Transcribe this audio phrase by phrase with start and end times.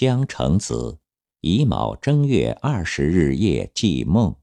[0.00, 1.00] 江城子，
[1.40, 4.36] 乙卯正月二十日夜记梦。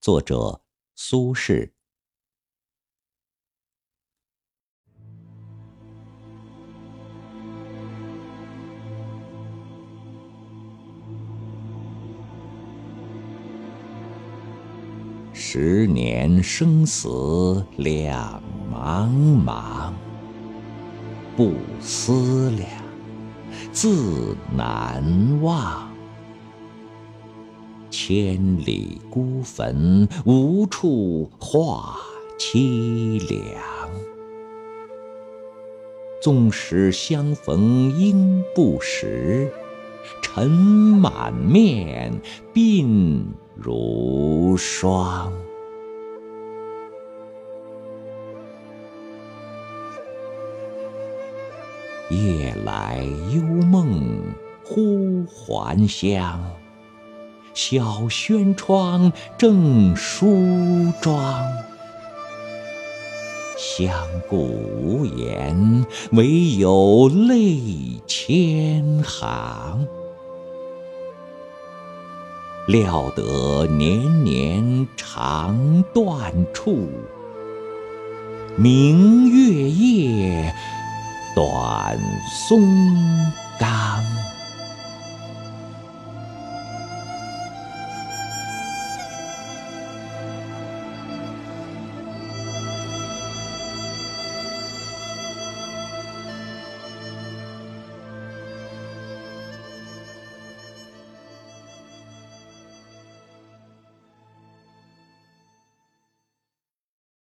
[0.00, 0.62] 作者：
[0.94, 1.72] 苏轼。
[15.32, 18.40] 十年生死两
[18.72, 19.10] 茫
[19.44, 19.92] 茫，
[21.36, 22.83] 不思量，
[23.74, 25.90] 自难忘。
[27.90, 31.96] 千里孤坟，无处话
[32.38, 33.60] 凄凉。
[36.22, 39.52] 纵使相逢应不识，
[40.22, 42.12] 尘满面，
[42.54, 43.24] 鬓
[43.56, 45.32] 如霜。
[52.10, 54.22] 夜来幽梦
[54.62, 56.38] 忽还乡，
[57.54, 61.42] 小轩窗正梳妆。
[63.56, 63.90] 相
[64.28, 69.88] 顾无言，唯有泪千行。
[72.66, 76.88] 料得年年肠断处，
[78.56, 80.53] 明月夜。
[81.34, 84.33] 短松冈。